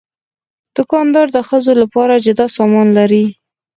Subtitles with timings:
[0.75, 3.25] دوکاندار د ښځو لپاره جدا سامان لري.